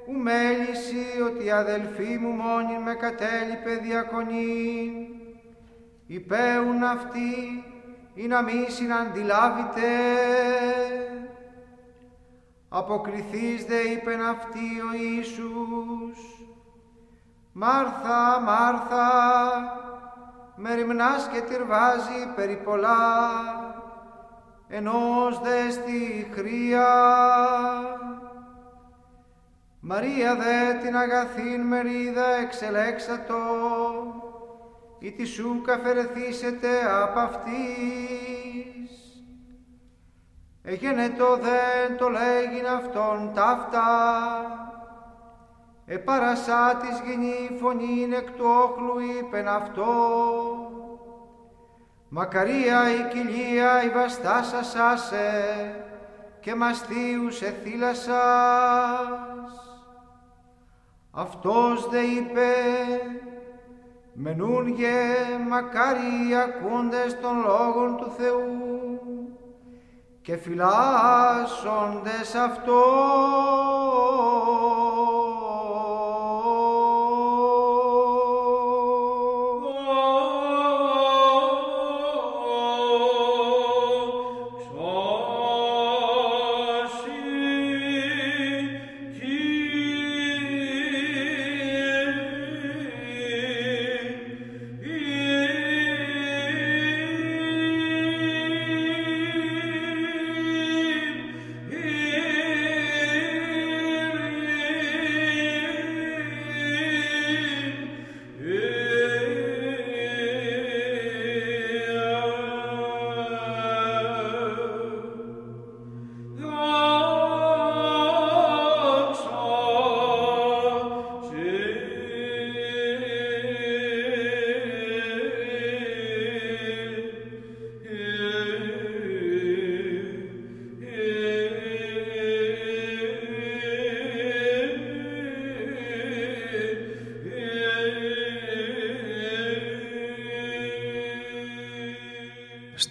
ου 0.07 0.13
μέληση 0.13 1.23
ότι 1.27 1.45
η 1.45 1.51
αδελφή 1.51 2.19
μου 2.19 2.31
μόνη 2.31 2.79
με 2.85 2.95
κατέλειπε 2.95 3.75
διακονή, 3.83 5.09
υπέουν 6.07 6.83
αυτή 6.83 7.65
ή 8.15 8.27
να 8.27 8.43
μη 8.43 8.67
συναντιλάβετε. 8.69 9.89
Αποκριθείς 12.69 13.65
δε 13.65 13.81
είπεν 13.81 14.21
αυτή 14.21 14.81
ο 14.91 14.95
Ιησούς, 15.03 16.40
Μάρθα, 17.63 18.41
Μάρθα, 18.41 19.09
με 20.57 20.75
ρημνάς 20.75 21.29
και 21.29 21.41
τυρβάζει 21.41 22.33
περί 22.35 22.57
πολλά, 22.65 22.99
ενός 24.69 25.41
δες 25.41 25.75
στη 25.75 26.31
χρία. 26.35 26.87
Μαρία 29.81 30.35
δε 30.37 30.75
την 30.83 30.97
αγαθήν 30.97 31.61
μερίδα 31.61 32.27
εξελέξατο, 32.27 33.37
ή 34.99 35.13
τη 35.13 35.25
σου 35.25 35.61
καφερεθήσετε 35.65 36.69
απ' 37.03 37.19
αυτής. 37.19 37.61
Εγένε 40.63 41.09
το 41.09 41.37
δεν 41.37 41.97
το 41.99 42.09
λέγειν 42.09 42.67
αυτόν 42.67 43.33
ταύτα, 43.35 43.89
επαρασά 45.93 46.77
της 46.81 47.03
γενή 47.07 47.59
φωνήν 47.61 48.13
εκ 48.13 48.31
του 48.31 48.45
όχλου 48.65 48.99
είπεν 49.01 49.49
αυτό. 49.49 49.95
Μακαρία 52.09 52.91
η 52.91 53.09
κοιλία 53.09 53.85
η 53.85 53.89
βαστάσα 53.89 54.63
σάσε 54.63 55.75
και 56.41 56.55
μαστίους 56.55 57.43
εθύλασας. 57.43 58.11
Αυτός 61.11 61.89
δε 61.89 62.01
είπε 62.01 62.53
μενούργε 64.13 64.93
μακάρι 65.49 66.35
ακούντες 66.45 67.21
των 67.21 67.37
λόγων 67.41 67.97
του 67.97 68.13
Θεού 68.17 69.01
και 70.23 70.37
φυλάσσοντες 70.37 72.35
αυτό. 72.35 72.85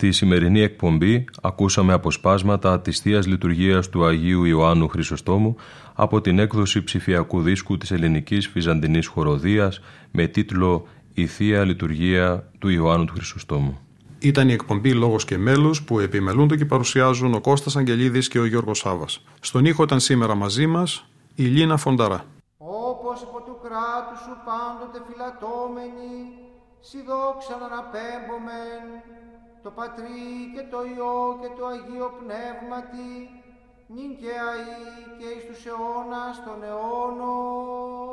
Στη 0.02 0.12
σημερινή 0.12 0.62
εκπομπή 0.62 1.26
ακούσαμε 1.42 1.94
αποσπάσματα 1.94 2.82
της 2.82 3.00
Θείας 3.00 3.28
Λειτουργίας 3.28 3.90
του 3.90 4.06
Αγίου 4.06 4.44
Ιωάννου 4.44 4.88
Χρυσοστόμου 4.88 5.56
από 5.94 6.22
την 6.22 6.40
έκδοση 6.40 6.84
ψηφιακού 6.84 7.42
δίσκου 7.42 7.78
της 7.78 7.92
ελληνικής 7.92 8.48
Βυζαντινής 8.48 9.08
χοροδίας 9.08 9.82
με 10.12 10.28
τίτλο 10.28 10.88
«Η 11.14 11.26
Θεία 11.26 11.64
Λειτουργία 11.64 12.52
του 12.60 12.70
Ιωάννου 12.70 13.06
του 13.06 13.14
Χρυσοστόμου». 13.14 13.80
Ήταν 14.20 14.50
η 14.50 14.54
εκπομπή 14.54 14.94
Λόγος 14.94 15.26
και 15.26 15.38
Μέλος 15.38 15.84
που 15.84 16.00
επιμελούνται 16.00 16.58
και 16.58 16.66
παρουσιάζουν 16.66 17.34
ο 17.34 17.42
Κώστας 17.42 17.76
Αγγελίδης 17.76 18.28
και 18.28 18.40
ο 18.40 18.46
Γιώργος 18.46 18.78
Σάβας. 18.78 19.24
Στον 19.40 19.66
ήχο 19.66 19.84
ήταν 19.84 20.00
σήμερα 20.00 20.36
μαζί 20.36 20.68
μας 20.68 21.06
η 21.36 21.44
Λίνα 21.44 21.78
Φονταρά. 21.78 22.26
Όπως 22.58 23.22
από 23.22 23.42
του 23.46 23.58
κράτους 23.64 24.20
σου 24.20 24.36
πάντοτε 24.46 25.00
φυλατώμενοι, 25.08 26.14
σι 26.80 26.98
δόξα 26.98 27.58
να 27.60 27.66
αναπέμπομεν, 27.66 28.84
το 29.64 29.72
Πατρί 29.72 30.52
και 30.56 30.64
το 30.72 30.84
Υιό 30.84 31.38
και 31.42 31.50
το 31.58 31.66
Αγίο 31.66 32.12
Πνεύματι, 32.20 33.30
νυν 33.88 34.18
και 34.18 34.32
αΐ 34.50 35.18
και 35.18 35.26
εις 35.26 35.46
τους 35.46 35.66
αιώνας 35.66 36.44
των 36.44 36.64
αιώνων. 36.64 38.10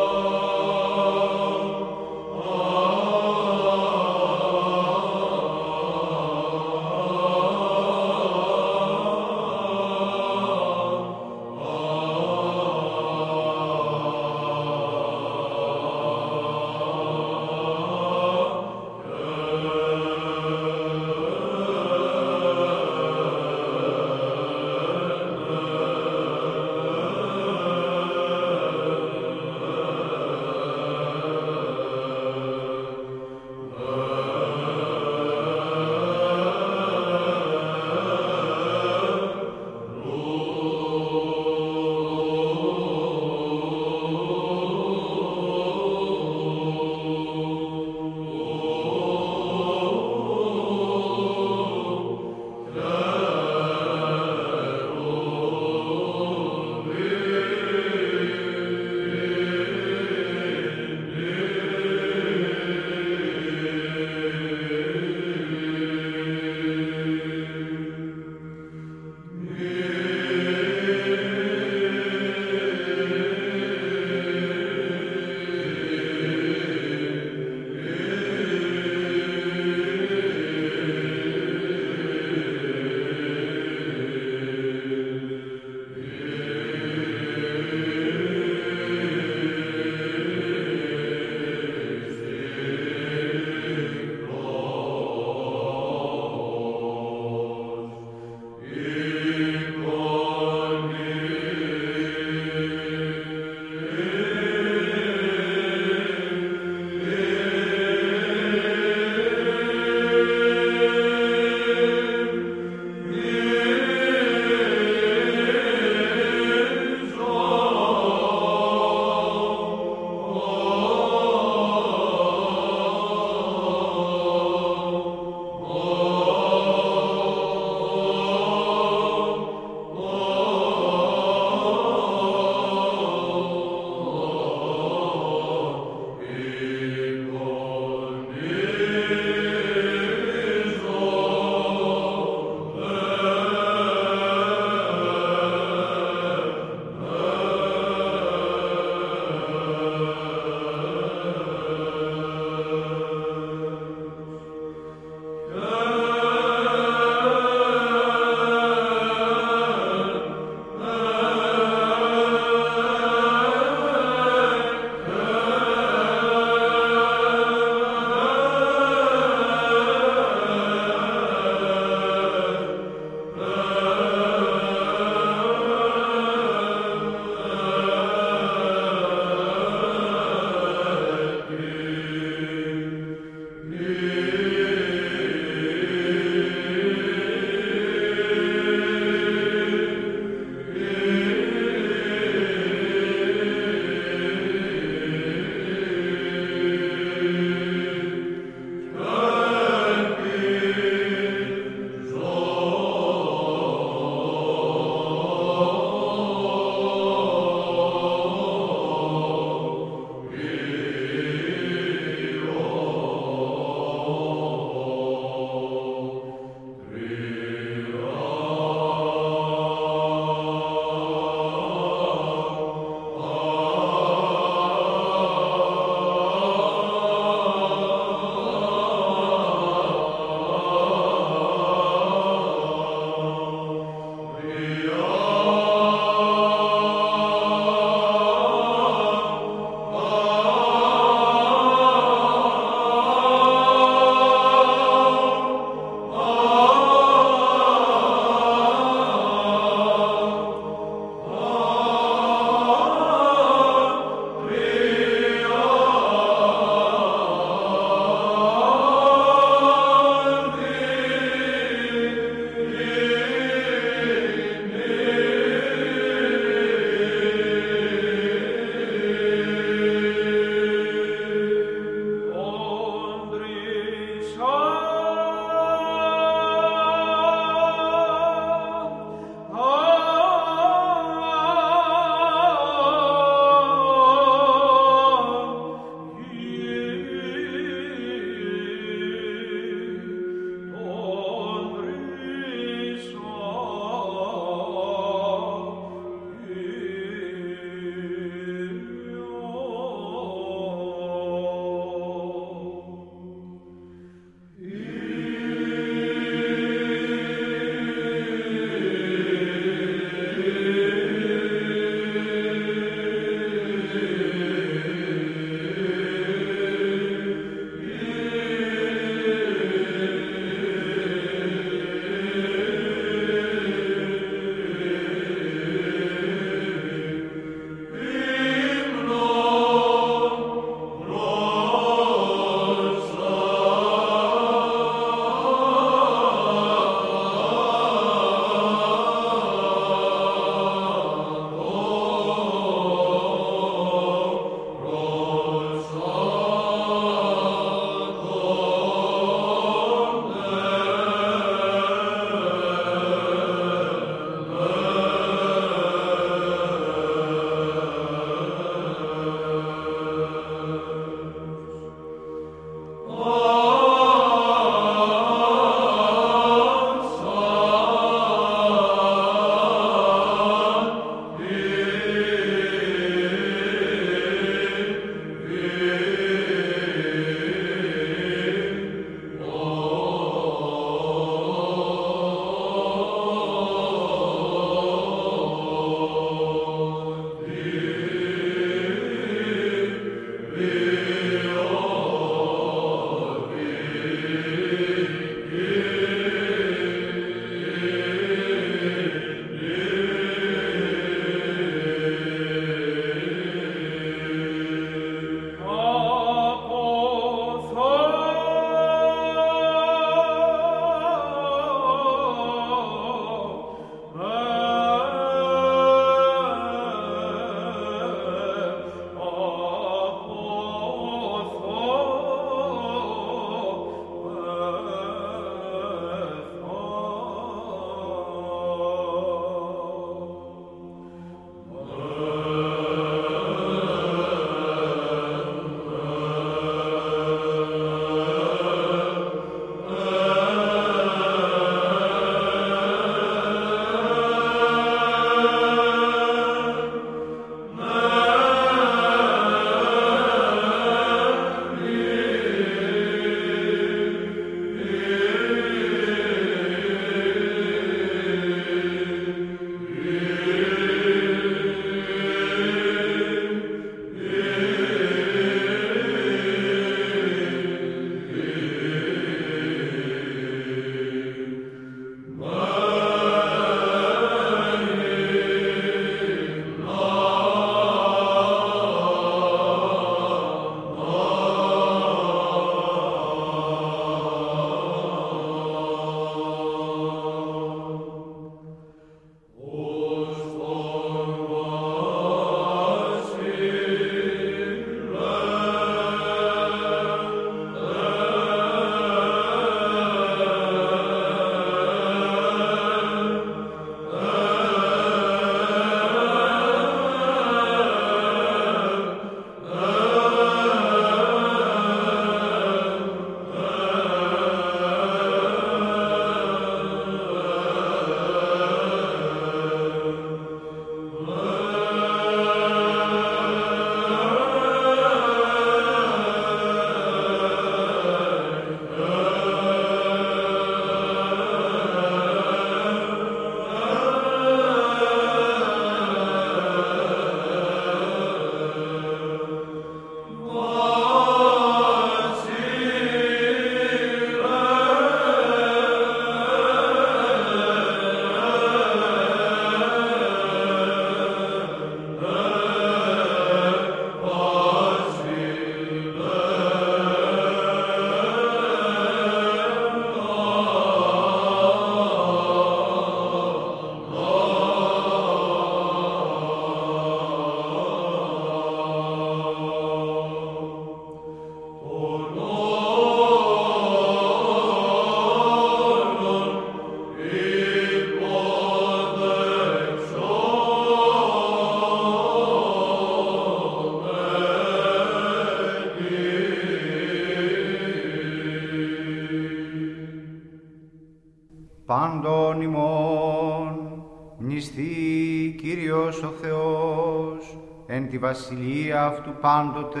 Τη 598.16 598.22
βασιλεία 598.22 599.04
αυτού 599.04 599.34
πάντοτε, 599.40 600.00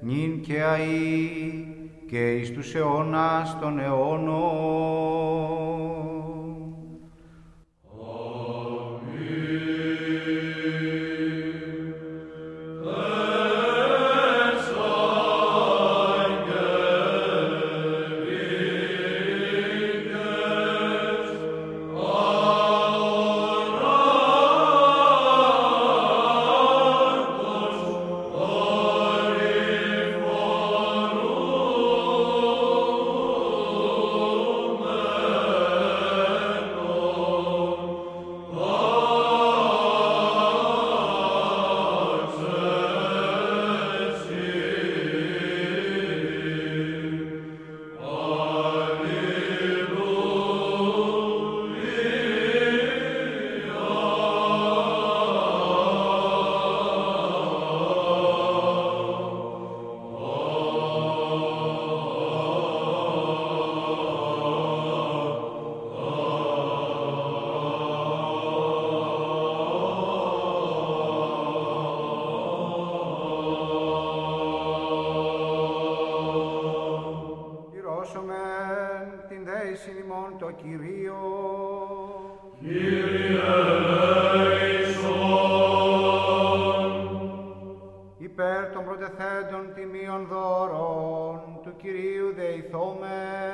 νυν 0.00 0.40
και 0.40 0.62
αΐ 0.74 1.64
και 2.10 2.32
εις 2.32 2.52
τους 2.52 2.74
αιώνας 2.74 3.58
των 3.60 3.78
αιώνων. 3.78 4.73
Ημών 80.24 80.38
το 80.38 80.50
Κυρίο. 80.50 81.16
Υπέρ 88.18 88.72
των 88.72 88.84
προτεθέντων 88.84 89.74
τιμίων 89.74 90.26
δώρων 90.26 91.40
του 91.62 91.76
Κυρίου 91.76 92.34
δεηθώμε. 92.34 93.52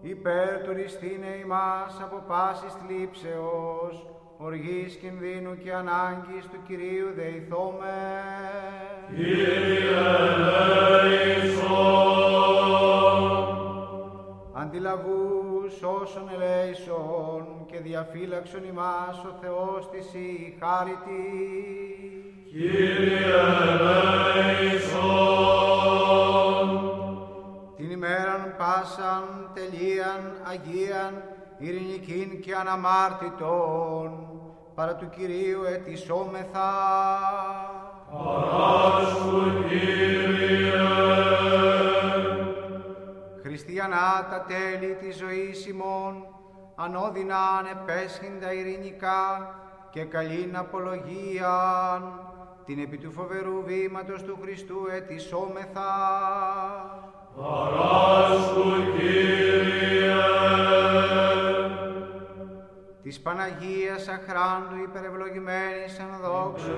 Υπέρ 0.00 0.62
του 0.62 0.72
ρηστίνε 0.72 1.36
ημάς 1.44 2.00
από 2.02 2.24
πάσης 2.28 2.72
θλίψεως, 2.72 4.09
οργής 4.42 4.94
κινδύνου 4.94 5.58
και 5.58 5.72
ανάγκης 5.72 6.44
του 6.50 6.58
Κυρίου 6.66 7.12
δεηθώμε. 7.14 8.22
Αντιλαβούς 14.52 15.82
όσων 15.82 16.28
ελέησον 16.34 17.46
και 17.66 17.78
διαφύλαξον 17.78 18.64
ημάς 18.64 19.24
ο 19.24 19.38
Θεός 19.40 19.90
της 19.90 20.14
η 20.14 20.56
χάριτη. 20.60 21.24
Την 27.76 27.90
ημέραν 27.90 28.54
πάσαν 28.58 29.50
τελείαν 29.54 30.32
αγίαν 30.44 31.22
ειρηνικήν 31.58 32.40
και 32.40 32.54
αναμάρτητον 32.54 34.29
παρά 34.80 34.94
του 34.94 35.10
Κυρίου 35.16 35.62
ετισόμεθα. 35.64 36.70
Χριστιανά 43.42 44.26
τα 44.30 44.44
τέλη 44.48 44.94
της 44.94 45.16
ζωής 45.16 45.66
ημών, 45.66 46.26
ανώδυνα 46.74 47.36
ανεπέσχυντα 47.58 48.52
ειρηνικά 48.52 49.54
και 49.90 50.04
καλήν 50.04 50.56
απολογίαν, 50.56 52.20
την 52.64 52.78
επί 52.78 52.96
του 52.98 53.12
φοβερού 53.12 53.62
βήματος 53.64 54.22
του 54.22 54.38
Χριστού 54.42 54.78
ετισόμεθα. 54.96 55.90
Της 63.10 63.20
Παναγίας 63.20 64.08
αχράντου 64.08 64.76
υπερευλογημένης 64.82 65.98
εν 65.98 66.12
δόξου, 66.22 66.74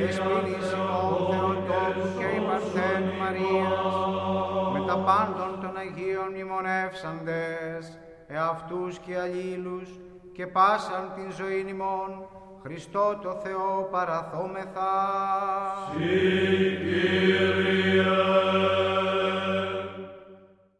δεσποινής 0.00 0.72
ημών 0.72 1.28
Θεοτόκου 1.30 2.06
και 2.18 2.28
η 2.38 2.40
Παρθένου 2.48 3.14
Μαρίας, 3.20 3.94
με 4.72 4.80
τα 4.86 4.96
πάντων 4.96 5.60
των 5.60 5.76
Αγίων 5.76 6.28
μνημονεύσαντες, 6.30 7.98
εαυτούς 8.26 8.98
και 8.98 9.18
αλλήλους, 9.18 9.88
και 10.32 10.46
πάσαν 10.46 11.12
την 11.14 11.32
ζωή 11.32 11.64
ημών, 11.68 12.10
Χριστό 12.62 13.18
το 13.22 13.32
Θεό 13.42 13.88
παραθόμεθα. 13.90 14.92
Συ 15.92 16.06
Κύριε. 17.82 18.12